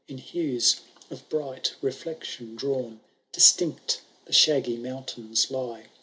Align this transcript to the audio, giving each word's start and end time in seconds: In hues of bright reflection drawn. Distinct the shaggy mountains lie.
In 0.07 0.17
hues 0.17 0.79
of 1.11 1.29
bright 1.29 1.75
reflection 1.79 2.55
drawn. 2.55 3.01
Distinct 3.31 4.01
the 4.25 4.33
shaggy 4.33 4.77
mountains 4.77 5.51
lie. 5.51 5.89